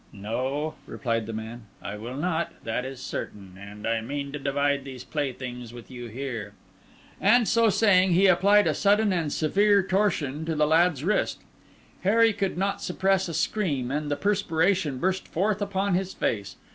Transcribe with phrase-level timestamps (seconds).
[0.11, 3.55] "No," replied the man, "I will not, that is certain.
[3.59, 6.53] And I mean to divide these playthings with you here."
[7.21, 11.43] And so saying he applied a sudden and severe torsion to the lad's wrist.
[12.01, 16.55] Harry could not suppress a scream, and the perspiration burst forth upon his face.